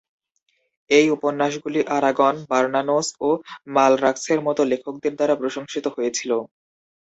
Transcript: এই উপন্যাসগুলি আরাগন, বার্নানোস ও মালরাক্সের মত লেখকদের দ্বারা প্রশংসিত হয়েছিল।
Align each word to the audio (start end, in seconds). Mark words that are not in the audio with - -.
এই 0.89 1.07
উপন্যাসগুলি 1.15 1.79
আরাগন, 1.97 2.35
বার্নানোস 2.49 3.07
ও 3.21 3.29
মালরাক্সের 3.73 4.39
মত 4.47 4.57
লেখকদের 4.71 5.13
দ্বারা 5.17 5.35
প্রশংসিত 5.41 5.85
হয়েছিল। 5.95 6.31